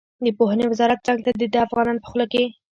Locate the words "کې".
2.31-2.43